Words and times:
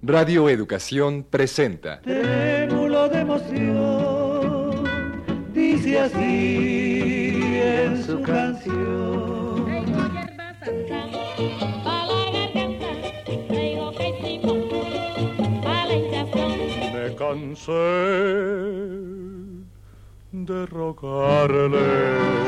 Radio 0.00 0.48
Educación 0.48 1.26
presenta. 1.28 2.00
Trémulo 2.02 3.08
de 3.08 3.18
emoción, 3.20 4.84
dice 5.52 5.98
así 5.98 7.42
en 7.60 8.04
su 8.04 8.22
canción. 8.22 9.66
Me 16.94 17.14
cansé 17.16 17.72
de 20.30 20.66
rogarle. 20.66 22.38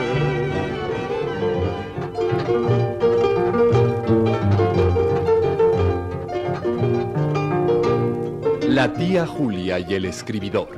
La 8.81 8.91
tía 8.91 9.27
Julia 9.27 9.79
y 9.79 9.93
el 9.93 10.07
escribidor. 10.07 10.71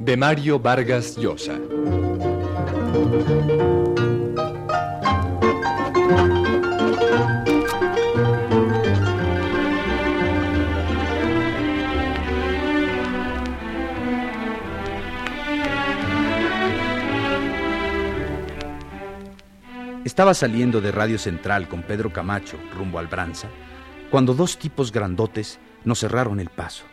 De 0.00 0.16
Mario 0.16 0.58
Vargas 0.58 1.16
Llosa. 1.16 1.56
Estaba 20.04 20.34
saliendo 20.34 20.80
de 20.80 20.90
Radio 20.90 21.16
Central 21.16 21.68
con 21.68 21.84
Pedro 21.84 22.12
Camacho 22.12 22.58
rumbo 22.76 22.98
al 22.98 23.06
Branza 23.06 23.48
cuando 24.10 24.34
dos 24.34 24.58
tipos 24.58 24.92
grandotes 24.92 25.58
nos 25.84 26.00
cerraron 26.00 26.40
el 26.40 26.48
paso. 26.48 26.84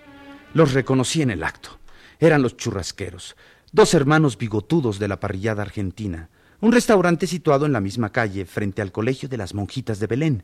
Los 0.53 0.73
reconocí 0.73 1.21
en 1.21 1.31
el 1.31 1.43
acto. 1.43 1.79
Eran 2.19 2.41
los 2.41 2.57
churrasqueros, 2.57 3.35
dos 3.71 3.93
hermanos 3.93 4.37
bigotudos 4.37 4.99
de 4.99 5.07
la 5.07 5.19
parrillada 5.19 5.63
argentina, 5.63 6.29
un 6.59 6.71
restaurante 6.71 7.25
situado 7.25 7.65
en 7.65 7.73
la 7.73 7.81
misma 7.81 8.11
calle 8.11 8.45
frente 8.45 8.81
al 8.81 8.91
Colegio 8.91 9.27
de 9.27 9.37
las 9.37 9.53
Monjitas 9.53 9.99
de 9.99 10.07
Belén. 10.07 10.43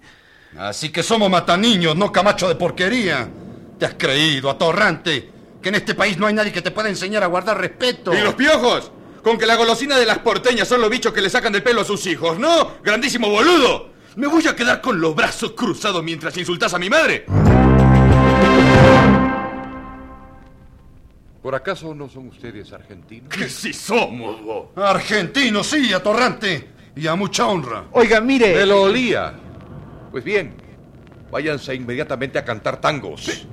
Así 0.57 0.89
que 0.89 1.03
somos 1.03 1.29
mataniños, 1.29 1.95
no 1.95 2.11
camacho 2.11 2.47
de 2.47 2.55
porquería. 2.55 3.29
¿Te 3.77 3.85
has 3.85 3.93
creído, 3.93 4.49
atorrante, 4.49 5.29
que 5.61 5.69
en 5.69 5.75
este 5.75 5.93
país 5.93 6.17
no 6.17 6.25
hay 6.25 6.33
nadie 6.33 6.51
que 6.51 6.63
te 6.63 6.71
pueda 6.71 6.89
enseñar 6.89 7.23
a 7.23 7.27
guardar 7.27 7.59
respeto? 7.59 8.13
¿Y 8.13 8.21
los 8.21 8.33
piojos? 8.33 8.91
Con 9.21 9.37
que 9.37 9.45
la 9.45 9.55
golosina 9.55 9.97
de 9.97 10.05
las 10.05 10.19
porteñas 10.19 10.67
son 10.67 10.81
los 10.81 10.89
bichos 10.89 11.13
que 11.13 11.21
le 11.21 11.29
sacan 11.29 11.53
del 11.53 11.61
pelo 11.61 11.81
a 11.81 11.85
sus 11.85 12.05
hijos, 12.07 12.39
¿no? 12.39 12.71
¡Grandísimo 12.83 13.29
boludo! 13.29 13.91
¿Me 14.17 14.25
voy 14.25 14.47
a 14.47 14.55
quedar 14.55 14.81
con 14.81 14.99
los 14.99 15.15
brazos 15.15 15.51
cruzados 15.51 16.03
mientras 16.03 16.35
insultas 16.37 16.73
a 16.73 16.79
mi 16.79 16.89
madre? 16.89 17.27
¿Por 21.43 21.53
acaso 21.53 21.93
no 21.93 22.09
son 22.09 22.29
ustedes 22.29 22.73
argentinos? 22.73 23.29
¡Que 23.29 23.47
sí 23.47 23.71
somos, 23.71 24.41
vos! 24.41 24.69
Argentino, 24.75 25.63
sí, 25.63 25.93
atorrante. 25.93 26.67
Y 26.95 27.05
a 27.05 27.13
mucha 27.13 27.45
honra. 27.45 27.85
Oiga, 27.91 28.19
mire. 28.19 28.55
Me 28.55 28.65
lo 28.65 28.81
olía. 28.81 29.35
Pues 30.09 30.23
bien, 30.23 30.55
váyanse 31.29 31.75
inmediatamente 31.75 32.39
a 32.39 32.43
cantar 32.43 32.81
tangos. 32.81 33.47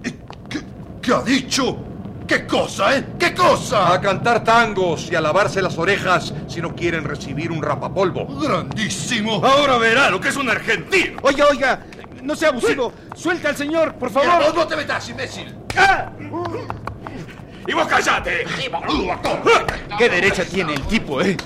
¿Qué, 0.49 0.63
qué 1.03 1.13
ha 1.13 1.21
dicho? 1.21 1.77
¿Qué 2.27 2.47
cosa, 2.47 2.97
eh? 2.97 3.05
¿Qué 3.19 3.35
cosa? 3.35 3.93
A 3.93 4.01
cantar 4.01 4.43
tangos 4.43 5.11
y 5.11 5.15
a 5.15 5.21
lavarse 5.21 5.61
las 5.61 5.77
orejas 5.77 6.33
si 6.49 6.61
no 6.63 6.75
quieren 6.75 7.05
recibir 7.05 7.53
un 7.53 7.63
rapapolvo. 7.63 8.27
Grandísimo. 8.41 9.45
Ahora 9.45 9.77
verá 9.77 10.11
lo 10.11 10.21
que 10.21 10.31
es 10.31 10.37
un 10.37 10.49
argentino. 10.49 11.19
Oiga, 11.23 11.47
oiga, 11.51 11.81
no 12.23 12.35
sea 12.35 12.49
abusivo. 12.49 12.93
Suelta 13.15 13.51
al 13.51 13.57
señor, 13.57 13.95
por 13.97 14.09
Mira, 14.11 14.23
favor. 14.23 14.47
vos 14.47 14.55
no 14.55 14.67
te 14.67 14.77
metas, 14.77 15.07
imbécil. 15.11 15.55
¡Y 17.67 17.73
vos 17.73 17.87
callate! 17.87 18.47
¿Qué 19.99 20.09
derecha 20.09 20.45
tiene 20.45 20.75
el 20.75 20.83
tipo, 20.83 21.21
eh? 21.21 21.37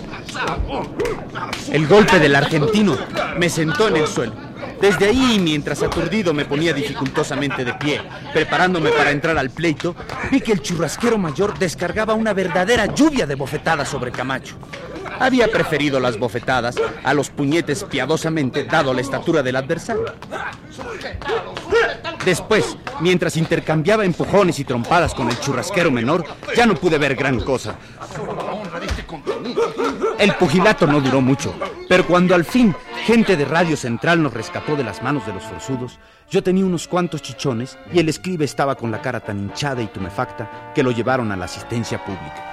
El 1.72 1.86
golpe 1.88 2.18
del 2.18 2.34
argentino 2.36 2.96
me 3.36 3.48
sentó 3.48 3.88
en 3.88 3.96
el 3.96 4.06
suelo. 4.06 4.32
Desde 4.80 5.06
ahí, 5.06 5.38
mientras 5.40 5.82
aturdido 5.82 6.32
me 6.32 6.44
ponía 6.44 6.72
dificultosamente 6.72 7.64
de 7.64 7.74
pie, 7.74 8.00
preparándome 8.32 8.90
para 8.90 9.10
entrar 9.10 9.36
al 9.36 9.50
pleito, 9.50 9.94
vi 10.30 10.40
que 10.40 10.52
el 10.52 10.62
churrasquero 10.62 11.18
mayor 11.18 11.58
descargaba 11.58 12.14
una 12.14 12.32
verdadera 12.32 12.86
lluvia 12.86 13.26
de 13.26 13.34
bofetadas 13.34 13.88
sobre 13.88 14.12
Camacho. 14.12 14.56
Había 15.20 15.48
preferido 15.48 15.98
las 15.98 16.18
bofetadas 16.18 16.76
a 17.02 17.12
los 17.14 17.30
puñetes 17.30 17.84
piadosamente, 17.84 18.64
dado 18.64 18.94
la 18.94 19.00
estatura 19.00 19.42
del 19.42 19.56
adversario. 19.56 20.04
Después, 22.24 22.76
mientras 23.00 23.36
intercambiaba 23.36 24.04
empujones 24.04 24.58
y 24.58 24.64
trompadas 24.64 25.14
con 25.14 25.28
el 25.28 25.40
churrasquero 25.40 25.90
menor, 25.90 26.24
ya 26.56 26.66
no 26.66 26.74
pude 26.74 26.98
ver 26.98 27.16
gran 27.16 27.40
cosa. 27.40 27.76
El 30.18 30.34
pugilato 30.34 30.86
no 30.86 31.00
duró 31.00 31.20
mucho, 31.20 31.54
pero 31.88 32.06
cuando 32.06 32.34
al 32.34 32.44
fin 32.44 32.74
gente 33.04 33.36
de 33.36 33.44
Radio 33.44 33.76
Central 33.76 34.22
nos 34.22 34.34
rescató 34.34 34.76
de 34.76 34.84
las 34.84 35.02
manos 35.02 35.26
de 35.26 35.32
los 35.32 35.42
forzudos, 35.42 35.98
yo 36.30 36.42
tenía 36.42 36.64
unos 36.64 36.88
cuantos 36.88 37.22
chichones 37.22 37.78
y 37.92 37.98
el 37.98 38.08
escribe 38.08 38.44
estaba 38.44 38.74
con 38.74 38.90
la 38.90 39.00
cara 39.00 39.20
tan 39.20 39.38
hinchada 39.38 39.82
y 39.82 39.86
tumefacta 39.86 40.72
que 40.74 40.82
lo 40.82 40.90
llevaron 40.90 41.32
a 41.32 41.36
la 41.36 41.46
asistencia 41.46 42.04
pública. 42.04 42.44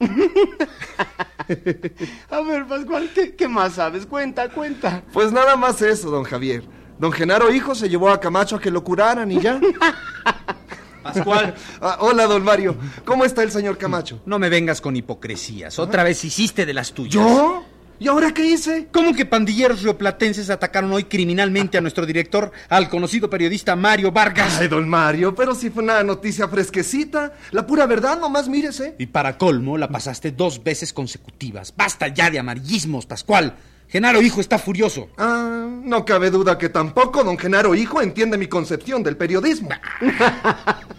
A 2.30 2.40
ver, 2.40 2.66
Pascual, 2.66 3.10
¿qué, 3.14 3.34
qué 3.34 3.48
más 3.48 3.74
sabes? 3.74 4.06
Cuenta, 4.06 4.48
cuenta. 4.48 5.02
Pues 5.12 5.32
nada 5.32 5.56
más 5.56 5.82
eso, 5.82 6.10
don 6.10 6.24
Javier. 6.24 6.64
Don 6.98 7.12
Genaro 7.12 7.52
Hijo 7.52 7.74
se 7.74 7.88
llevó 7.88 8.08
a 8.10 8.20
Camacho 8.20 8.56
a 8.56 8.60
que 8.60 8.70
lo 8.70 8.82
curaran 8.84 9.30
y 9.32 9.40
ya. 9.40 9.60
Pascual, 11.02 11.54
Ah, 11.82 11.98
hola, 12.00 12.24
don 12.26 12.42
Mario. 12.42 12.76
¿Cómo 13.04 13.24
está 13.24 13.42
el 13.42 13.50
señor 13.50 13.76
Camacho? 13.76 14.20
no 14.24 14.38
me 14.38 14.48
vengas 14.48 14.80
con 14.80 14.96
hipocresías. 14.96 15.78
Otra 15.78 16.02
vez 16.02 16.24
hiciste 16.24 16.64
de 16.64 16.72
las 16.72 16.92
tuyas. 16.92 17.14
¿Yo? 17.14 17.64
¿Y 18.00 18.08
ahora 18.08 18.32
qué 18.34 18.44
hice? 18.44 18.88
¿Cómo 18.90 19.14
que 19.14 19.24
pandilleros 19.24 19.82
rioplatenses 19.82 20.50
atacaron 20.50 20.92
hoy 20.92 21.04
criminalmente 21.04 21.78
a 21.78 21.80
nuestro 21.80 22.04
director, 22.06 22.50
al 22.68 22.88
conocido 22.88 23.30
periodista 23.30 23.76
Mario 23.76 24.10
Vargas? 24.10 24.58
Ay, 24.60 24.66
don 24.68 24.88
Mario, 24.88 25.34
pero 25.34 25.54
si 25.54 25.70
fue 25.70 25.82
una 25.84 26.02
noticia 26.02 26.48
fresquecita. 26.48 27.34
La 27.52 27.66
pura 27.66 27.86
verdad, 27.86 28.18
nomás 28.18 28.48
mírese. 28.48 28.96
Y 28.98 29.06
para 29.06 29.38
colmo, 29.38 29.78
la 29.78 29.88
pasaste 29.88 30.32
dos 30.32 30.64
veces 30.64 30.92
consecutivas. 30.92 31.72
Basta 31.76 32.08
ya 32.08 32.30
de 32.30 32.38
amarillismos, 32.40 33.06
Pascual. 33.06 33.54
Genaro 33.88 34.22
Hijo 34.22 34.40
está 34.40 34.58
furioso. 34.58 35.08
Ah, 35.16 35.68
no 35.82 36.04
cabe 36.04 36.30
duda 36.30 36.58
que 36.58 36.68
tampoco 36.68 37.22
don 37.22 37.38
Genaro 37.38 37.74
Hijo 37.74 38.00
entiende 38.02 38.38
mi 38.38 38.48
concepción 38.48 39.02
del 39.02 39.16
periodismo. 39.16 39.70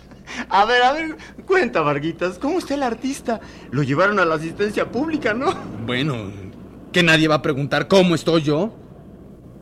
A 0.49 0.65
ver, 0.65 0.81
a 0.81 0.91
ver, 0.91 1.15
cuenta, 1.45 1.81
Varguitas. 1.81 2.39
¿Cómo 2.39 2.57
está 2.59 2.73
el 2.73 2.83
artista? 2.83 3.39
Lo 3.71 3.83
llevaron 3.83 4.19
a 4.19 4.25
la 4.25 4.35
asistencia 4.35 4.91
pública, 4.91 5.33
¿no? 5.33 5.53
Bueno, 5.85 6.31
que 6.91 7.03
nadie 7.03 7.27
va 7.27 7.35
a 7.35 7.41
preguntar 7.41 7.87
cómo 7.87 8.15
estoy 8.15 8.41
yo. 8.41 8.73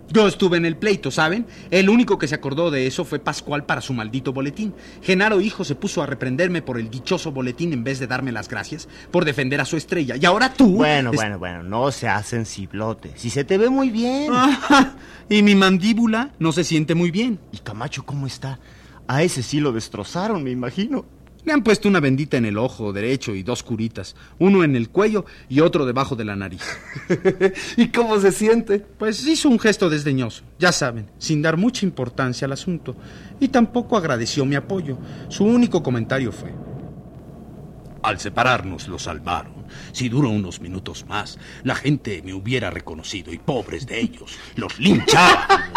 Yo 0.09 0.27
estuve 0.27 0.57
en 0.57 0.65
el 0.65 0.77
pleito, 0.77 1.09
¿saben? 1.11 1.47
El 1.71 1.89
único 1.89 2.17
que 2.19 2.27
se 2.27 2.35
acordó 2.35 2.69
de 2.69 2.85
eso 2.87 3.03
fue 3.05 3.19
Pascual 3.19 3.65
para 3.65 3.81
su 3.81 3.93
maldito 3.93 4.31
boletín. 4.33 4.73
Genaro 5.01 5.41
Hijo 5.41 5.63
se 5.63 5.75
puso 5.75 6.03
a 6.03 6.05
reprenderme 6.05 6.61
por 6.61 6.77
el 6.79 6.89
dichoso 6.91 7.31
boletín 7.31 7.73
en 7.73 7.83
vez 7.83 7.99
de 7.99 8.07
darme 8.07 8.31
las 8.31 8.47
gracias 8.49 8.87
por 9.11 9.25
defender 9.25 9.59
a 9.61 9.65
su 9.65 9.75
estrella. 9.77 10.15
Y 10.15 10.25
ahora 10.25 10.53
tú... 10.53 10.75
Bueno, 10.75 11.09
es- 11.11 11.15
bueno, 11.15 11.39
bueno, 11.39 11.63
no 11.63 11.91
seas 11.91 12.27
sensiblote. 12.27 13.13
Si 13.15 13.29
se 13.29 13.43
te 13.43 13.57
ve 13.57 13.69
muy 13.69 13.89
bien. 13.89 14.31
Y 15.29 15.41
mi 15.41 15.55
mandíbula 15.55 16.33
no 16.37 16.51
se 16.51 16.63
siente 16.65 16.95
muy 16.95 17.09
bien. 17.09 17.39
¿Y 17.53 17.59
Camacho 17.59 18.03
cómo 18.05 18.27
está? 18.27 18.59
A 19.07 19.23
ese 19.23 19.41
sí 19.41 19.61
lo 19.61 19.71
destrozaron, 19.71 20.43
me 20.43 20.51
imagino. 20.51 21.05
Le 21.45 21.51
han 21.51 21.63
puesto 21.63 21.89
una 21.89 21.99
bendita 21.99 22.37
en 22.37 22.45
el 22.45 22.57
ojo 22.57 22.93
derecho 22.93 23.35
y 23.35 23.43
dos 23.43 23.63
curitas, 23.63 24.15
uno 24.39 24.63
en 24.63 24.77
el 24.77 24.89
cuello 24.89 25.25
y 25.49 25.59
otro 25.59 25.85
debajo 25.85 26.15
de 26.15 26.23
la 26.23 26.37
nariz. 26.37 26.61
¿Y 27.77 27.89
cómo 27.89 28.17
se 28.19 28.31
siente? 28.31 28.79
Pues 28.79 29.27
hizo 29.27 29.49
un 29.49 29.59
gesto 29.59 29.89
desdeñoso, 29.89 30.43
ya 30.57 30.71
saben, 30.71 31.09
sin 31.17 31.41
dar 31.41 31.57
mucha 31.57 31.85
importancia 31.85 32.45
al 32.45 32.53
asunto, 32.53 32.95
y 33.41 33.49
tampoco 33.49 33.97
agradeció 33.97 34.45
mi 34.45 34.55
apoyo. 34.55 34.97
Su 35.27 35.43
único 35.43 35.83
comentario 35.83 36.31
fue, 36.31 36.53
Al 38.03 38.19
separarnos 38.19 38.87
lo 38.87 38.97
salvaron. 38.97 39.65
Si 39.91 40.07
duró 40.07 40.29
unos 40.29 40.61
minutos 40.61 41.05
más, 41.07 41.37
la 41.63 41.75
gente 41.75 42.21
me 42.23 42.33
hubiera 42.33 42.69
reconocido 42.69 43.33
y 43.33 43.37
pobres 43.37 43.85
de 43.85 43.99
ellos, 43.99 44.37
los 44.55 44.79
linchaban. 44.79 45.73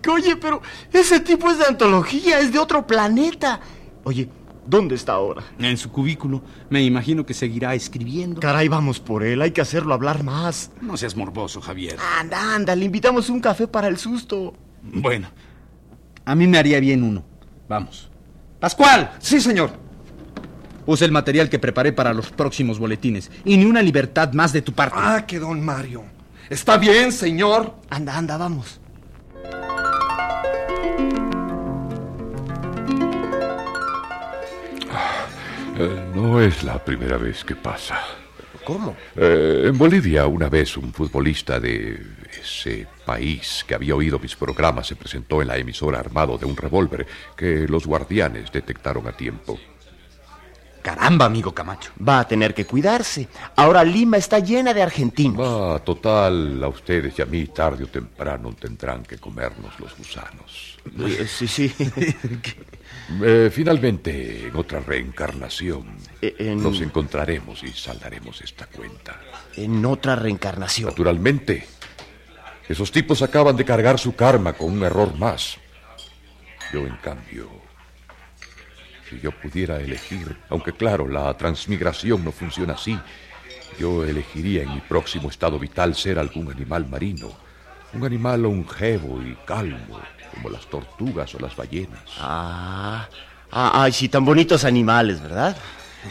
Que, 0.00 0.10
Oye, 0.10 0.36
pero 0.36 0.62
ese 0.92 1.20
tipo 1.20 1.50
es 1.50 1.58
de 1.58 1.66
antología, 1.66 2.40
es 2.40 2.52
de 2.52 2.58
otro 2.58 2.86
planeta. 2.86 3.60
Oye, 4.04 4.28
¿dónde 4.66 4.94
está 4.94 5.12
ahora? 5.12 5.42
en 5.58 5.76
su 5.76 5.90
cubículo, 5.90 6.42
me 6.70 6.82
imagino 6.82 7.24
que 7.24 7.34
seguirá 7.34 7.74
escribiendo. 7.74 8.40
Caray, 8.40 8.68
vamos 8.68 9.00
por 9.00 9.22
él, 9.22 9.42
hay 9.42 9.52
que 9.52 9.60
hacerlo 9.60 9.94
hablar 9.94 10.24
más. 10.24 10.70
No 10.80 10.96
seas 10.96 11.16
morboso, 11.16 11.60
Javier. 11.60 11.96
Anda, 12.18 12.54
anda, 12.54 12.74
le 12.74 12.84
invitamos 12.84 13.28
un 13.30 13.40
café 13.40 13.66
para 13.66 13.88
el 13.88 13.96
susto. 13.98 14.54
Bueno, 14.82 15.28
a 16.24 16.34
mí 16.34 16.46
me 16.46 16.58
haría 16.58 16.80
bien 16.80 17.02
uno. 17.02 17.24
Vamos. 17.68 18.10
Pascual. 18.60 19.12
Sí, 19.18 19.40
señor. 19.40 19.70
Usa 20.84 21.06
el 21.06 21.12
material 21.12 21.48
que 21.48 21.58
preparé 21.58 21.92
para 21.92 22.12
los 22.12 22.30
próximos 22.30 22.78
boletines. 22.78 23.30
Y 23.44 23.56
ni 23.56 23.64
una 23.64 23.82
libertad 23.82 24.32
más 24.32 24.52
de 24.52 24.62
tu 24.62 24.72
parte. 24.72 24.96
Ah, 24.98 25.24
que 25.26 25.38
don 25.38 25.64
Mario. 25.64 26.04
Está 26.50 26.76
bien, 26.76 27.12
señor. 27.12 27.74
Anda, 27.88 28.16
anda, 28.16 28.36
vamos. 28.36 28.80
Es 36.42 36.64
la 36.64 36.84
primera 36.84 37.18
vez 37.18 37.44
que 37.44 37.54
pasa. 37.54 38.00
¿Cómo? 38.64 38.96
Eh, 39.16 39.64
en 39.66 39.78
Bolivia, 39.78 40.26
una 40.26 40.48
vez 40.48 40.76
un 40.76 40.92
futbolista 40.92 41.60
de 41.60 42.00
ese 42.40 42.86
país 43.04 43.64
que 43.66 43.74
había 43.74 43.94
oído 43.94 44.18
mis 44.18 44.34
programas 44.34 44.86
se 44.86 44.96
presentó 44.96 45.42
en 45.42 45.48
la 45.48 45.56
emisora 45.56 46.00
armado 46.00 46.38
de 46.38 46.46
un 46.46 46.56
revólver 46.56 47.06
que 47.36 47.66
los 47.68 47.86
guardianes 47.86 48.50
detectaron 48.50 49.06
a 49.06 49.12
tiempo. 49.12 49.58
Caramba, 50.82 51.26
amigo 51.26 51.54
Camacho. 51.54 51.92
Va 52.06 52.20
a 52.20 52.28
tener 52.28 52.52
que 52.54 52.64
cuidarse. 52.66 53.28
Ahora 53.56 53.84
Lima 53.84 54.16
está 54.16 54.40
llena 54.40 54.74
de 54.74 54.82
argentinos. 54.82 55.40
Ah, 55.40 55.78
total, 55.84 56.62
a 56.62 56.68
ustedes 56.68 57.16
y 57.18 57.22
a 57.22 57.26
mí 57.26 57.46
tarde 57.46 57.84
o 57.84 57.86
temprano 57.86 58.52
tendrán 58.58 59.02
que 59.04 59.16
comernos 59.18 59.78
los 59.78 59.96
gusanos. 59.96 60.78
Eh, 60.98 61.26
Sí, 61.28 61.46
sí. 61.48 61.72
Eh, 63.22 63.50
finalmente, 63.52 64.46
en 64.46 64.56
otra 64.56 64.80
reencarnación, 64.80 65.84
Eh, 66.22 66.34
en- 66.38 66.62
nos 66.62 66.80
encontraremos 66.80 67.62
y 67.62 67.68
saldaremos 67.72 68.40
esta 68.40 68.66
cuenta. 68.66 69.20
En 69.56 69.84
otra 69.84 70.14
reencarnación. 70.16 70.90
Naturalmente, 70.90 71.66
esos 72.68 72.90
tipos 72.92 73.20
acaban 73.20 73.56
de 73.56 73.64
cargar 73.64 73.98
su 73.98 74.14
karma 74.14 74.52
con 74.54 74.72
un 74.72 74.82
error 74.84 75.14
más. 75.18 75.58
Yo, 76.72 76.80
en 76.86 76.96
cambio, 77.02 77.48
si 79.12 79.20
yo 79.20 79.30
pudiera 79.30 79.78
elegir, 79.78 80.36
aunque 80.48 80.72
claro, 80.72 81.06
la 81.06 81.32
transmigración 81.36 82.24
no 82.24 82.32
funciona 82.32 82.74
así, 82.74 82.98
yo 83.78 84.04
elegiría 84.04 84.62
en 84.62 84.74
mi 84.74 84.80
próximo 84.80 85.28
estado 85.28 85.58
vital 85.58 85.94
ser 85.94 86.18
algún 86.18 86.50
animal 86.50 86.88
marino, 86.88 87.30
un 87.92 88.04
animal 88.04 88.42
longevo 88.42 89.20
y 89.22 89.36
calmo, 89.46 90.00
como 90.34 90.48
las 90.48 90.66
tortugas 90.66 91.34
o 91.34 91.38
las 91.38 91.54
ballenas. 91.54 92.00
Ah, 92.18 93.06
ah, 93.50 93.82
ay, 93.82 93.92
sí, 93.92 94.08
tan 94.08 94.24
bonitos 94.24 94.64
animales, 94.64 95.20
¿verdad? 95.20 95.56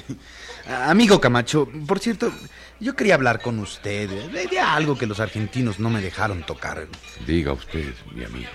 Amigo 0.88 1.20
Camacho, 1.20 1.68
por 1.88 2.00
cierto, 2.00 2.32
yo 2.80 2.96
quería 2.96 3.16
hablar 3.16 3.42
con 3.42 3.58
usted 3.60 4.10
de, 4.10 4.48
de 4.48 4.60
algo 4.60 4.96
que 4.96 5.08
los 5.08 5.20
argentinos 5.20 5.80
no 5.80 5.90
me 5.90 6.02
dejaron 6.02 6.44
tocar. 6.44 6.88
Diga 7.26 7.54
usted, 7.54 7.94
mi 8.14 8.24
amigo. 8.24 8.50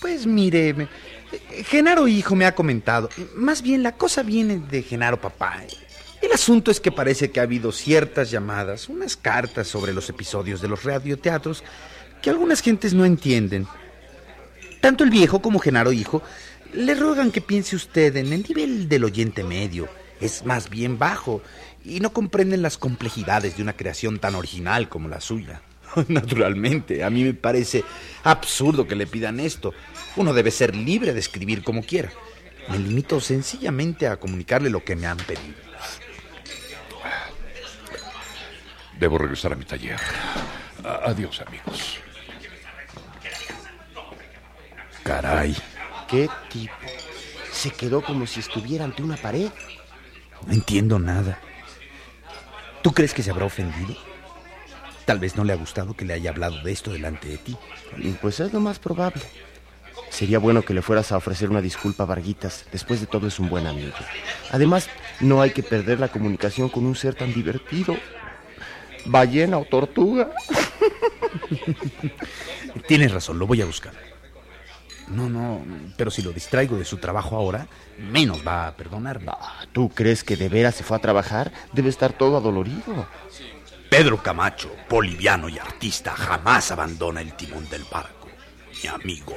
Pues 0.00 0.26
mire, 0.26 0.88
Genaro 1.64 2.06
hijo 2.06 2.36
me 2.36 2.46
ha 2.46 2.54
comentado. 2.54 3.08
Más 3.34 3.62
bien 3.62 3.82
la 3.82 3.92
cosa 3.92 4.22
viene 4.22 4.58
de 4.58 4.82
Genaro 4.82 5.20
papá. 5.20 5.62
El 6.20 6.32
asunto 6.32 6.70
es 6.70 6.80
que 6.80 6.92
parece 6.92 7.30
que 7.30 7.40
ha 7.40 7.44
habido 7.44 7.72
ciertas 7.72 8.30
llamadas, 8.30 8.88
unas 8.88 9.16
cartas 9.16 9.68
sobre 9.68 9.92
los 9.92 10.08
episodios 10.08 10.60
de 10.60 10.68
los 10.68 10.84
radioteatros 10.84 11.62
que 12.22 12.30
algunas 12.30 12.60
gentes 12.60 12.94
no 12.94 13.04
entienden. 13.04 13.66
Tanto 14.80 15.04
el 15.04 15.10
viejo 15.10 15.40
como 15.40 15.58
Genaro 15.58 15.92
hijo 15.92 16.22
le 16.72 16.94
rogan 16.94 17.30
que 17.30 17.40
piense 17.40 17.76
usted 17.76 18.16
en 18.16 18.32
el 18.32 18.44
nivel 18.48 18.88
del 18.88 19.04
oyente 19.04 19.42
medio. 19.42 19.88
Es 20.20 20.44
más 20.44 20.68
bien 20.68 20.98
bajo 20.98 21.42
y 21.84 22.00
no 22.00 22.12
comprenden 22.12 22.62
las 22.62 22.78
complejidades 22.78 23.56
de 23.56 23.62
una 23.62 23.76
creación 23.76 24.18
tan 24.18 24.34
original 24.34 24.88
como 24.88 25.08
la 25.08 25.20
suya. 25.20 25.62
Naturalmente, 26.08 27.04
a 27.04 27.10
mí 27.10 27.24
me 27.24 27.34
parece 27.34 27.84
absurdo 28.24 28.86
que 28.86 28.96
le 28.96 29.06
pidan 29.06 29.40
esto. 29.40 29.72
Uno 30.16 30.32
debe 30.32 30.50
ser 30.50 30.74
libre 30.74 31.12
de 31.12 31.20
escribir 31.20 31.62
como 31.62 31.82
quiera. 31.82 32.10
Me 32.68 32.78
limito 32.78 33.20
sencillamente 33.20 34.06
a 34.06 34.18
comunicarle 34.18 34.70
lo 34.70 34.84
que 34.84 34.96
me 34.96 35.06
han 35.06 35.16
pedido. 35.16 35.56
Debo 38.98 39.16
regresar 39.18 39.52
a 39.52 39.56
mi 39.56 39.64
taller. 39.64 39.98
Adiós, 41.04 41.40
amigos. 41.46 41.98
Caray, 45.04 45.56
¿Qué 46.08 46.28
tipo? 46.48 46.72
Se 47.52 47.70
quedó 47.70 48.02
como 48.02 48.26
si 48.26 48.40
estuviera 48.40 48.84
ante 48.84 49.02
una 49.02 49.16
pared. 49.16 49.50
no 50.46 50.52
entiendo 50.52 50.98
nada. 50.98 51.38
¿Tú 52.82 52.92
crees 52.92 53.12
que 53.12 53.22
se 53.22 53.30
habrá 53.30 53.44
ofendido? 53.44 53.94
Tal 55.08 55.20
vez 55.20 55.36
no 55.36 55.44
le 55.44 55.54
ha 55.54 55.56
gustado 55.56 55.94
que 55.94 56.04
le 56.04 56.12
haya 56.12 56.28
hablado 56.28 56.60
de 56.60 56.70
esto 56.70 56.92
delante 56.92 57.28
de 57.28 57.38
ti. 57.38 57.56
Pues 58.20 58.40
es 58.40 58.52
lo 58.52 58.60
más 58.60 58.78
probable. 58.78 59.22
Sería 60.10 60.38
bueno 60.38 60.60
que 60.60 60.74
le 60.74 60.82
fueras 60.82 61.12
a 61.12 61.16
ofrecer 61.16 61.48
una 61.48 61.62
disculpa 61.62 62.02
a 62.02 62.06
Varguitas. 62.06 62.66
Después 62.70 63.00
de 63.00 63.06
todo 63.06 63.26
es 63.26 63.38
un 63.38 63.48
buen 63.48 63.66
amigo. 63.66 63.94
Además, 64.50 64.90
no 65.20 65.40
hay 65.40 65.52
que 65.52 65.62
perder 65.62 65.98
la 65.98 66.08
comunicación 66.08 66.68
con 66.68 66.84
un 66.84 66.94
ser 66.94 67.14
tan 67.14 67.32
divertido. 67.32 67.96
Ballena 69.06 69.56
o 69.56 69.64
tortuga. 69.64 70.30
Tienes 72.86 73.10
razón, 73.10 73.38
lo 73.38 73.46
voy 73.46 73.62
a 73.62 73.64
buscar. 73.64 73.94
No, 75.08 75.30
no, 75.30 75.62
pero 75.96 76.10
si 76.10 76.20
lo 76.20 76.32
distraigo 76.32 76.76
de 76.76 76.84
su 76.84 76.98
trabajo 76.98 77.34
ahora, 77.34 77.66
menos 78.12 78.46
va 78.46 78.66
a 78.66 78.76
perdonarme. 78.76 79.32
¿Tú 79.72 79.88
crees 79.88 80.22
que 80.22 80.36
de 80.36 80.50
veras 80.50 80.74
se 80.74 80.84
fue 80.84 80.98
a 80.98 81.00
trabajar? 81.00 81.50
Debe 81.72 81.88
estar 81.88 82.12
todo 82.12 82.36
adolorido. 82.36 83.06
Pedro 83.88 84.22
Camacho, 84.22 84.70
boliviano 84.88 85.48
y 85.48 85.58
artista, 85.58 86.12
jamás 86.12 86.70
abandona 86.70 87.22
el 87.22 87.32
timón 87.32 87.68
del 87.70 87.84
barco. 87.90 88.28
Mi 88.82 88.88
amigo. 88.88 89.34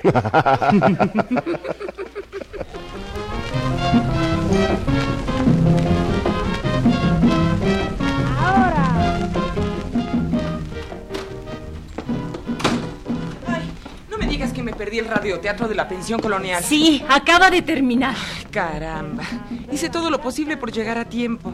No 14.09 14.17
me 14.17 14.27
digas 14.27 14.51
que 14.51 14.61
me 14.61 14.73
perdí 14.73 14.99
el 14.99 15.07
radioteatro 15.07 15.69
de 15.69 15.75
la 15.75 15.87
pensión 15.87 16.19
colonial. 16.19 16.61
Sí, 16.61 17.03
acaba 17.07 17.49
de 17.49 17.61
terminar. 17.61 18.15
Caramba. 18.51 19.23
Hice 19.71 19.89
todo 19.89 20.09
lo 20.09 20.21
posible 20.21 20.57
por 20.57 20.73
llegar 20.73 20.97
a 20.97 21.05
tiempo. 21.05 21.53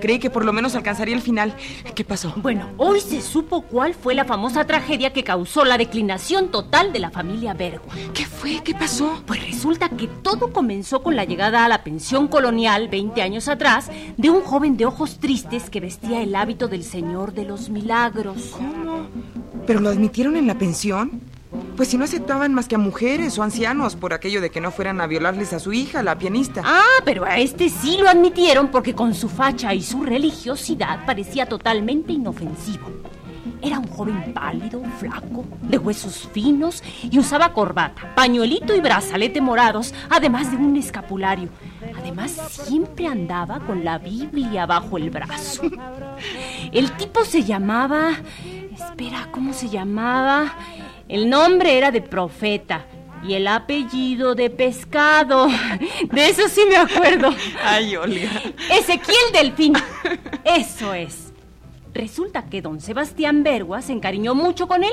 Creí 0.00 0.18
que 0.18 0.30
por 0.30 0.44
lo 0.44 0.52
menos 0.52 0.74
alcanzaría 0.74 1.14
el 1.14 1.22
final. 1.22 1.54
¿Qué 1.94 2.04
pasó? 2.04 2.32
Bueno, 2.36 2.70
hoy 2.76 3.00
se 3.00 3.20
supo 3.20 3.62
cuál 3.62 3.94
fue 3.94 4.14
la 4.14 4.24
famosa 4.24 4.66
tragedia 4.66 5.12
que 5.12 5.24
causó 5.24 5.64
la 5.64 5.78
declinación 5.78 6.50
total 6.50 6.92
de 6.92 6.98
la 6.98 7.10
familia 7.10 7.54
Bergua. 7.54 7.94
¿Qué 8.14 8.24
fue? 8.24 8.60
¿Qué 8.64 8.74
pasó? 8.74 9.22
Pues 9.26 9.44
resulta 9.44 9.88
que 9.90 10.08
todo 10.08 10.52
comenzó 10.52 11.02
con 11.02 11.16
la 11.16 11.24
llegada 11.24 11.64
a 11.64 11.68
la 11.68 11.84
pensión 11.84 12.28
colonial 12.28 12.88
20 12.88 13.22
años 13.22 13.48
atrás 13.48 13.90
de 14.16 14.30
un 14.30 14.42
joven 14.42 14.76
de 14.76 14.86
ojos 14.86 15.18
tristes 15.18 15.70
que 15.70 15.80
vestía 15.80 16.22
el 16.22 16.34
hábito 16.34 16.68
del 16.68 16.84
Señor 16.84 17.32
de 17.34 17.44
los 17.44 17.68
Milagros. 17.68 18.50
¿Cómo? 18.52 19.08
¿Pero 19.66 19.80
lo 19.80 19.90
admitieron 19.90 20.36
en 20.36 20.46
la 20.46 20.58
pensión? 20.58 21.20
Pues 21.76 21.88
si 21.88 21.96
no 21.96 22.04
aceptaban 22.04 22.52
más 22.52 22.68
que 22.68 22.74
a 22.74 22.78
mujeres 22.78 23.38
o 23.38 23.42
ancianos 23.42 23.96
por 23.96 24.12
aquello 24.12 24.40
de 24.40 24.50
que 24.50 24.60
no 24.60 24.70
fueran 24.70 25.00
a 25.00 25.06
violarles 25.06 25.52
a 25.52 25.58
su 25.58 25.72
hija, 25.72 26.02
la 26.02 26.18
pianista. 26.18 26.62
Ah, 26.64 27.00
pero 27.04 27.24
a 27.24 27.38
este 27.38 27.68
sí 27.68 27.96
lo 27.98 28.08
admitieron 28.08 28.68
porque 28.68 28.94
con 28.94 29.14
su 29.14 29.28
facha 29.28 29.72
y 29.74 29.82
su 29.82 30.02
religiosidad 30.02 31.04
parecía 31.06 31.46
totalmente 31.46 32.12
inofensivo. 32.12 32.90
Era 33.62 33.78
un 33.78 33.88
joven 33.88 34.32
pálido, 34.32 34.82
flaco, 34.98 35.44
de 35.62 35.76
huesos 35.76 36.28
finos 36.32 36.82
y 37.02 37.18
usaba 37.18 37.52
corbata, 37.52 38.14
pañuelito 38.14 38.74
y 38.74 38.80
brazalete 38.80 39.40
morados, 39.40 39.94
además 40.08 40.50
de 40.50 40.56
un 40.56 40.76
escapulario. 40.76 41.50
Además, 41.98 42.32
siempre 42.64 43.06
andaba 43.06 43.60
con 43.60 43.84
la 43.84 43.98
Biblia 43.98 44.64
bajo 44.64 44.96
el 44.96 45.10
brazo. 45.10 45.62
El 46.72 46.92
tipo 46.92 47.24
se 47.24 47.44
llamaba... 47.44 48.12
Espera, 48.72 49.28
¿cómo 49.30 49.52
se 49.52 49.68
llamaba? 49.68 50.54
El 51.10 51.28
nombre 51.28 51.76
era 51.76 51.90
de 51.90 52.02
profeta 52.02 52.86
y 53.26 53.34
el 53.34 53.48
apellido 53.48 54.36
de 54.36 54.48
pescado. 54.48 55.48
De 56.12 56.28
eso 56.28 56.48
sí 56.48 56.60
me 56.68 56.76
acuerdo. 56.76 57.34
Ay, 57.64 57.96
Olga. 57.96 58.30
Ezequiel 58.70 59.32
Delfín. 59.32 59.74
Eso 60.44 60.94
es. 60.94 61.32
Resulta 61.92 62.44
que 62.44 62.62
don 62.62 62.80
Sebastián 62.80 63.42
Bergua 63.42 63.82
se 63.82 63.92
encariñó 63.92 64.36
mucho 64.36 64.68
con 64.68 64.84
él 64.84 64.92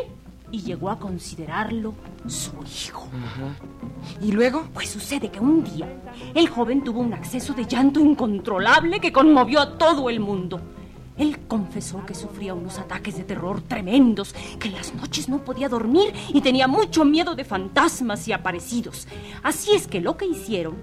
y 0.50 0.64
llegó 0.64 0.90
a 0.90 0.98
considerarlo 0.98 1.94
su 2.26 2.52
hijo. 2.64 3.08
¿Y 4.20 4.32
luego? 4.32 4.68
Pues 4.74 4.90
sucede 4.90 5.30
que 5.30 5.40
un 5.40 5.64
día 5.64 5.88
el 6.34 6.50
joven 6.50 6.84
tuvo 6.84 7.02
un 7.02 7.14
acceso 7.14 7.54
de 7.54 7.68
llanto 7.68 8.00
incontrolable 8.00 9.00
que 9.00 9.14
conmovió 9.14 9.60
a 9.60 9.78
todo 9.78 10.10
el 10.10 10.20
mundo. 10.20 10.60
Él 11.18 11.40
confesó 11.48 12.06
que 12.06 12.14
sufría 12.14 12.54
unos 12.54 12.78
ataques 12.78 13.18
de 13.18 13.24
terror 13.24 13.62
tremendos, 13.62 14.34
que 14.60 14.68
en 14.68 14.76
las 14.76 14.94
noches 14.94 15.30
no 15.30 15.44
podía 15.44 15.70
dormir 15.70 16.14
y 16.30 16.42
tenía 16.42 16.68
mucho 16.68 17.06
miedo 17.06 17.36
de 17.36 17.44
fantasmas 17.44 18.28
y 18.28 18.34
aparecidos. 18.34 19.08
Así 19.44 19.74
es 19.74 19.88
que 19.88 20.02
lo 20.02 20.18
que 20.18 20.28
hicieron 20.28 20.76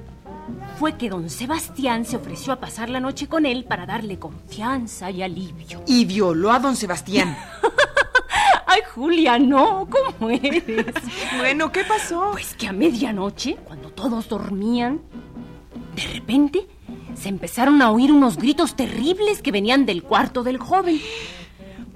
fue 0.79 0.97
que 0.97 1.09
don 1.09 1.31
Sebastián 1.31 2.05
se 2.05 2.17
ofreció 2.17 2.53
a 2.53 2.61
pasar 2.61 2.91
la 2.91 3.01
noche 3.01 3.29
con 3.29 3.47
él 3.47 3.65
para 3.65 3.87
darle 3.87 4.19
confianza 4.19 5.11
y 5.11 5.23
alivio. 5.23 5.83
Y 5.87 6.05
violó 6.05 6.53
a 6.53 6.59
don 6.59 6.77
Sebastián. 6.77 7.37
Ay, 8.67 8.81
Julia, 8.93 9.39
no, 9.39 9.89
¿cómo 9.89 10.31
eres? 10.31 10.65
bueno, 11.39 11.71
¿qué 11.71 11.85
pasó? 11.85 12.31
Pues 12.33 12.55
que 12.55 12.67
a 12.67 12.73
medianoche, 12.73 13.57
cuando 13.65 13.91
todos 13.91 14.29
dormían, 14.29 15.01
de 15.95 16.03
repente 16.13 16.67
se 17.15 17.29
empezaron 17.29 17.81
a 17.83 17.91
oír 17.91 18.13
unos 18.13 18.37
gritos 18.37 18.75
terribles 18.75 19.43
que 19.43 19.53
venían 19.53 19.87
del 19.87 20.03
cuarto 20.03 20.43
del 20.43 20.59
joven. 20.59 21.01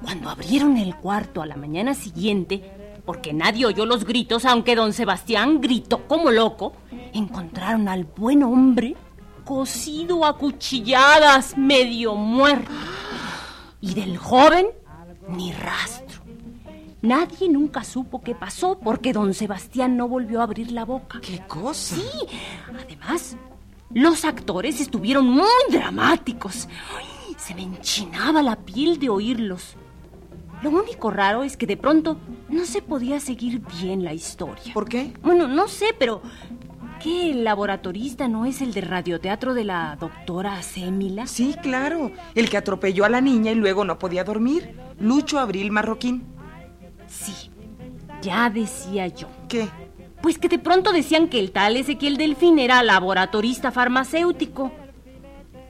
Cuando 0.03 0.31
abrieron 0.31 0.77
el 0.77 0.95
cuarto 0.97 1.43
a 1.43 1.47
la 1.47 1.57
mañana 1.57 1.95
siguiente, 1.95 2.63
porque 3.05 3.33
nadie 3.33 3.67
oyó 3.67 3.87
los 3.87 4.05
gritos, 4.05 4.45
aunque 4.45 4.77
don 4.77 4.93
Sebastián 4.93 5.61
gritó 5.61 6.07
como 6.07 6.31
loco, 6.31 6.75
encontraron 7.13 7.89
al 7.89 8.05
buen 8.05 8.43
hombre 8.43 8.97
cosido 9.45 10.27
a 10.27 10.37
cuchilladas, 10.37 11.57
medio 11.57 12.15
muerto. 12.15 12.71
Y 13.81 13.95
del 13.95 14.19
joven, 14.19 14.67
ni 15.29 15.53
rastro. 15.53 16.21
Nadie 17.01 17.49
nunca 17.49 17.85
supo 17.85 18.21
qué 18.21 18.35
pasó 18.35 18.79
porque 18.79 19.13
don 19.13 19.33
Sebastián 19.33 19.97
no 19.97 20.09
volvió 20.09 20.41
a 20.41 20.45
abrir 20.45 20.73
la 20.73 20.85
boca. 20.85 21.21
¿Qué 21.21 21.39
cosa? 21.47 21.97
Sí, 21.97 22.03
además, 22.77 23.37
los 23.92 24.25
actores 24.25 24.80
estuvieron 24.80 25.26
muy 25.26 25.47
dramáticos. 25.71 26.68
Ay, 26.97 27.35
se 27.37 27.54
me 27.54 27.62
enchinaba 27.62 28.42
la 28.42 28.57
piel 28.57 28.99
de 28.99 29.09
oírlos. 29.09 29.76
Lo 30.62 30.71
único 30.71 31.11
raro 31.11 31.45
es 31.45 31.57
que 31.57 31.66
de 31.66 31.76
pronto 31.76 32.18
no 32.49 32.64
se 32.64 32.83
podía 32.83 33.21
seguir 33.21 33.62
bien 33.80 34.04
la 34.04 34.12
historia. 34.12 34.75
¿Por 34.75 34.88
qué? 34.88 35.12
Bueno, 35.23 35.47
no 35.47 35.68
sé, 35.68 35.95
pero 35.99 36.21
¿qué 37.02 37.33
laboratorista 37.33 38.26
no 38.26 38.45
es 38.45 38.61
el 38.61 38.75
de 38.75 38.80
radioteatro 38.80 39.54
de 39.54 39.64
la 39.64 39.97
doctora 40.00 40.61
Sémila? 40.62 41.26
Sí, 41.26 41.54
claro. 41.62 42.11
El 42.35 42.50
que 42.50 42.57
atropelló 42.57 43.04
a 43.04 43.09
la 43.09 43.21
niña 43.21 43.52
y 43.52 43.54
luego 43.54 43.85
no 43.85 43.99
podía 43.99 44.25
dormir. 44.25 44.76
Lucho 44.99 45.38
Abril 45.38 45.71
Marroquín. 45.71 46.25
Sí, 47.07 47.50
ya 48.21 48.50
decía 48.50 49.07
yo. 49.07 49.28
¿Qué? 49.49 49.68
Pues 50.23 50.39
que 50.39 50.49
de 50.49 50.59
pronto 50.59 50.93
decían 50.93 51.29
que 51.29 51.39
el 51.39 51.53
tal 51.53 51.77
Ezequiel 51.77 52.17
Delfín 52.17 52.59
era 52.59 52.83
laboratorista 52.83 53.71
farmacéutico. 53.71 54.73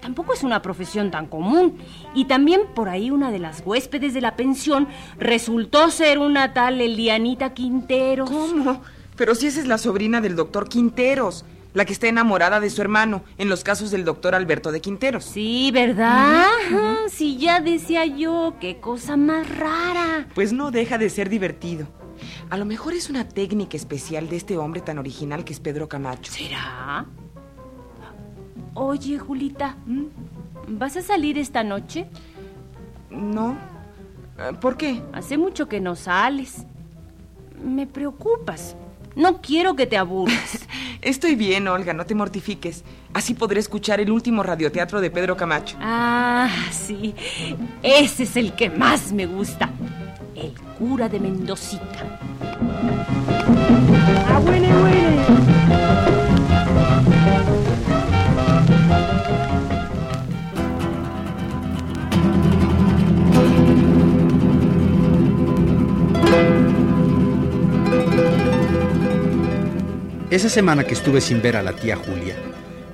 Tampoco 0.00 0.33
es 0.33 0.43
una 0.43 0.62
profesión 0.62 1.11
tan 1.11 1.26
común. 1.26 1.78
Y 2.14 2.26
también 2.26 2.62
por 2.75 2.88
ahí 2.88 3.11
una 3.11 3.31
de 3.31 3.38
las 3.38 3.62
huéspedes 3.64 4.14
de 4.14 4.21
la 4.21 4.37
pensión 4.37 4.88
resultó 5.19 5.90
ser 5.90 6.19
una 6.19 6.55
tal 6.55 6.81
Elianita 6.81 7.52
Quinteros. 7.52 8.31
¿Cómo? 8.31 8.81
Pero 9.17 9.35
si 9.35 9.49
esa 9.49 9.61
es 9.61 9.67
la 9.67 9.78
sobrina 9.78 10.21
del 10.21 10.37
doctor 10.37 10.69
Quinteros, 10.69 11.45
la 11.75 11.85
que 11.85 11.93
está 11.93 12.07
enamorada 12.07 12.61
de 12.61 12.71
su 12.71 12.81
hermano, 12.81 13.23
en 13.37 13.49
los 13.49 13.64
casos 13.64 13.90
del 13.90 14.05
doctor 14.05 14.35
Alberto 14.35 14.73
de 14.73 14.81
Quinteros. 14.81 15.25
Sí, 15.25 15.71
¿verdad? 15.73 16.47
Ajá, 16.47 16.97
Sí, 17.11 17.37
ya 17.37 17.61
decía 17.61 18.07
yo, 18.07 18.55
qué 18.61 18.78
cosa 18.78 19.17
más 19.17 19.49
rara. 19.59 20.28
Pues 20.35 20.52
no 20.52 20.71
deja 20.71 20.99
de 20.99 21.11
ser 21.11 21.28
divertido. 21.28 21.88
A 22.50 22.56
lo 22.56 22.64
mejor 22.64 22.94
es 22.94 23.10
una 23.10 23.28
técnica 23.28 23.76
especial 23.76 24.28
de 24.28 24.37
este 24.37 24.56
hombre 24.56 24.80
tan 24.80 24.98
original 24.98 25.44
que 25.44 25.52
es 25.52 25.60
Pedro 25.60 25.88
Camacho. 25.88 26.32
¿Será? 26.32 27.06
Oye, 28.75 29.18
Julita, 29.18 29.76
¿vas 30.68 30.96
a 30.96 31.02
salir 31.02 31.38
esta 31.38 31.64
noche? 31.64 32.06
No. 33.10 33.56
¿Por 34.60 34.76
qué? 34.76 35.02
Hace 35.12 35.37
mucho 35.37 35.68
que 35.68 35.80
no 35.80 35.96
sales. 35.96 36.64
Me 37.62 37.87
preocupas. 37.87 38.76
No 39.16 39.40
quiero 39.40 39.75
que 39.75 39.87
te 39.87 39.96
aburras. 39.96 40.66
Estoy 41.02 41.34
bien, 41.34 41.66
Olga, 41.66 41.92
no 41.92 42.06
te 42.06 42.14
mortifiques. 42.14 42.84
Así 43.12 43.34
podré 43.34 43.58
escuchar 43.58 44.00
el 44.00 44.12
último 44.12 44.42
radioteatro 44.44 45.00
de 45.00 45.10
Pedro 45.10 45.37
Camacho. 45.37 45.76
Ah, 45.80 46.48
sí. 46.70 47.14
Ese 47.82 48.22
es 48.22 48.37
el 48.37 48.52
que 48.54 48.70
más 48.70 49.12
me 49.12 49.26
gusta. 49.26 49.70
El 50.40 50.52
cura 50.78 51.09
de 51.09 51.18
Mendocita. 51.18 52.21
¡Ah, 54.28 54.40
Willy, 54.47 54.68
Willy! 54.68 55.18
Esa 70.30 70.49
semana 70.49 70.85
que 70.85 70.95
estuve 70.95 71.21
sin 71.21 71.42
ver 71.42 71.57
a 71.57 71.64
la 71.64 71.75
tía 71.75 71.97
Julia, 71.97 72.37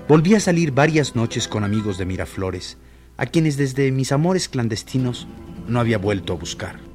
volví 0.08 0.34
a 0.34 0.40
salir 0.40 0.72
varias 0.72 1.14
noches 1.14 1.46
con 1.46 1.62
amigos 1.62 1.98
de 1.98 2.06
Miraflores, 2.06 2.78
a 3.18 3.26
quienes 3.26 3.58
desde 3.58 3.92
mis 3.92 4.12
amores 4.12 4.48
clandestinos 4.48 5.26
no 5.68 5.78
había 5.78 5.98
vuelto 5.98 6.32
a 6.32 6.36
buscar. 6.36 6.93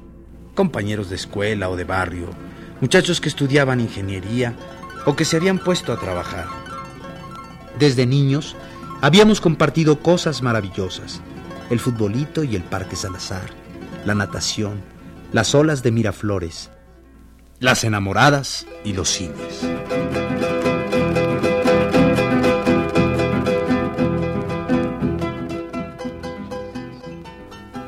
Compañeros 0.60 1.08
de 1.08 1.16
escuela 1.16 1.70
o 1.70 1.76
de 1.76 1.84
barrio, 1.84 2.28
muchachos 2.82 3.18
que 3.22 3.30
estudiaban 3.30 3.80
ingeniería 3.80 4.54
o 5.06 5.16
que 5.16 5.24
se 5.24 5.38
habían 5.38 5.58
puesto 5.58 5.90
a 5.90 5.98
trabajar. 5.98 6.48
Desde 7.78 8.04
niños 8.04 8.56
habíamos 9.00 9.40
compartido 9.40 10.00
cosas 10.00 10.42
maravillosas, 10.42 11.22
el 11.70 11.80
futbolito 11.80 12.44
y 12.44 12.56
el 12.56 12.62
Parque 12.62 12.94
Salazar, 12.94 13.48
la 14.04 14.14
natación, 14.14 14.82
las 15.32 15.54
olas 15.54 15.82
de 15.82 15.92
Miraflores, 15.92 16.68
las 17.58 17.82
enamoradas 17.82 18.66
y 18.84 18.92
los 18.92 19.08
cines. 19.08 19.66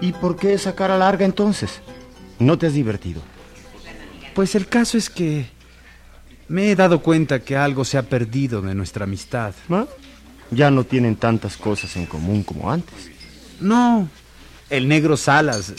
¿Y 0.00 0.12
por 0.12 0.36
qué 0.36 0.54
esa 0.54 0.74
cara 0.74 0.96
larga 0.96 1.26
entonces? 1.26 1.82
¿No 2.42 2.58
te 2.58 2.66
has 2.66 2.74
divertido? 2.74 3.22
Pues 4.34 4.56
el 4.56 4.66
caso 4.66 4.98
es 4.98 5.08
que 5.08 5.46
me 6.48 6.70
he 6.70 6.76
dado 6.76 7.00
cuenta 7.00 7.40
que 7.40 7.56
algo 7.56 7.84
se 7.84 7.98
ha 7.98 8.02
perdido 8.02 8.60
de 8.60 8.74
nuestra 8.74 9.04
amistad. 9.04 9.54
¿Ah? 9.70 9.86
Ya 10.50 10.70
no 10.72 10.82
tienen 10.82 11.14
tantas 11.14 11.56
cosas 11.56 11.96
en 11.96 12.06
común 12.06 12.42
como 12.42 12.70
antes. 12.70 13.10
No, 13.60 14.08
el 14.70 14.88
negro 14.88 15.16
Salas, 15.16 15.72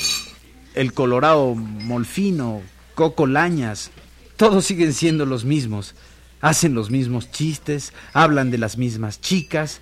el 0.74 0.93
colorado 0.93 1.53
Molfino, 1.53 2.62
Coco 2.96 3.27
Lañas, 3.27 3.91
todos 4.38 4.63
siguen 4.63 4.93
siendo 4.93 5.25
los 5.25 5.43
mismos. 5.43 5.96
Hacen 6.39 6.75
los 6.75 6.89
mismos 6.89 7.29
chistes, 7.29 7.91
hablan 8.13 8.51
de 8.51 8.58
las 8.58 8.77
mismas 8.77 9.20
chicas. 9.20 9.82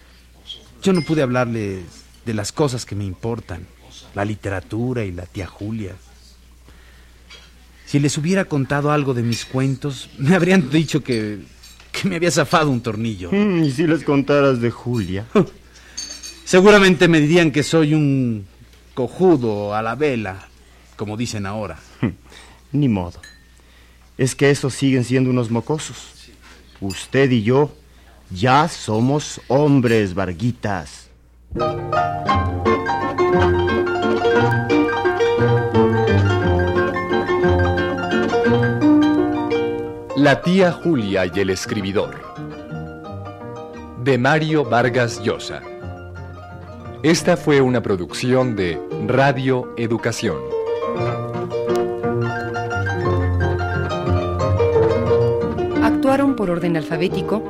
Yo 0.82 0.94
no 0.94 1.02
pude 1.02 1.22
hablarles 1.22 1.84
de 2.26 2.34
las 2.34 2.52
cosas 2.52 2.86
que 2.86 2.96
me 2.96 3.06
importan, 3.06 3.68
la 4.16 4.26
literatura 4.26 5.04
y 5.04 5.12
la 5.12 5.28
tía 5.28 5.46
Julia. 5.46 5.96
Si 7.92 8.00
les 8.00 8.18
hubiera 8.18 8.46
contado 8.46 8.94
algo 8.94 9.14
de 9.14 9.22
mis 9.22 9.44
cuentos, 9.44 10.10
me 10.18 10.34
habrían 10.34 10.70
dicho 10.70 11.04
que, 11.04 11.40
que 11.92 12.08
me 12.08 12.16
había 12.16 12.32
zafado 12.32 12.72
un 12.72 12.80
tornillo. 12.80 13.30
Mm, 13.34 13.66
¿Y 13.66 13.72
si 13.72 13.86
les 13.86 14.06
contaras 14.06 14.62
de 14.62 14.72
Julia? 14.72 15.26
Seguramente 16.46 17.10
me 17.10 17.20
dirían 17.20 17.52
que 17.52 17.64
soy 17.64 17.94
un 17.94 18.46
cojudo 18.94 19.76
a 19.76 19.82
la 19.82 19.96
vela, 19.96 20.48
como 20.96 21.18
dicen 21.18 21.46
ahora. 21.46 21.80
Ni 22.72 22.88
modo. 22.88 23.20
Es 24.18 24.36
que 24.36 24.52
esos 24.52 24.74
siguen 24.74 25.04
siendo 25.04 25.30
unos 25.30 25.52
mocosos. 25.52 26.14
Usted 26.80 27.30
y 27.30 27.44
yo 27.44 27.76
ya 28.30 28.70
somos 28.70 29.42
hombres, 29.50 30.14
Varguitas. 30.14 31.10
La 40.22 40.44
tía 40.44 40.72
Julia 40.72 41.26
y 41.26 41.40
el 41.40 41.50
escribidor. 41.50 42.16
De 44.04 44.20
Mario 44.20 44.64
Vargas 44.64 45.20
Llosa. 45.24 45.64
Esta 47.02 47.36
fue 47.36 47.60
una 47.60 47.82
producción 47.82 48.56
de 48.56 48.80
Radio 49.08 49.74
Educación. 49.78 50.38
Actuaron 55.84 56.36
por 56.36 56.52
orden 56.52 56.78
alfabético 56.78 57.42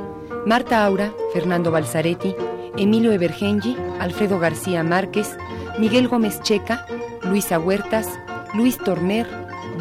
Marta 0.46 0.86
Aura, 0.86 1.12
Fernando 1.34 1.72
Balzaretti, 1.72 2.34
Emilio 2.78 3.12
Evergengi, 3.12 3.76
Alfredo 4.00 4.40
García 4.40 4.82
Márquez, 4.82 5.36
Miguel 5.78 6.08
Gómez 6.08 6.42
Checa, 6.42 6.86
Luisa 7.24 7.60
Huertas, 7.60 8.08
Luis 8.54 8.78
Torner, 8.78 9.28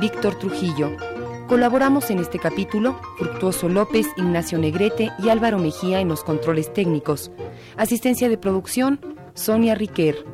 Víctor 0.01 0.35
Trujillo. 0.41 1.10
Colaboramos 1.51 2.13
en 2.13 2.21
este 2.21 2.39
capítulo 2.39 3.01
Fructuoso 3.19 3.69
López, 3.69 4.07
Ignacio 4.17 4.57
Negrete 4.57 5.11
y 5.19 5.31
Álvaro 5.31 5.59
Mejía 5.59 6.01
en 6.01 6.07
los 6.07 6.23
controles 6.23 6.73
técnicos. 6.73 7.33
Asistencia 7.77 8.29
de 8.29 8.39
producción, 8.39 9.01
Sonia 9.35 9.75
Riquer. 9.75 10.25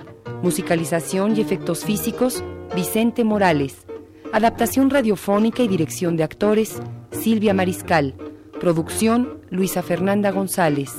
Musicalización 0.42 1.34
y 1.34 1.40
efectos 1.40 1.86
físicos, 1.86 2.44
Vicente 2.74 3.24
Morales. 3.24 3.86
Adaptación 4.30 4.90
radiofónica 4.90 5.62
y 5.62 5.68
dirección 5.68 6.18
de 6.18 6.24
actores, 6.24 6.82
Silvia 7.12 7.54
Mariscal. 7.54 8.14
Producción, 8.60 9.40
Luisa 9.48 9.82
Fernanda 9.82 10.30
González. 10.32 10.92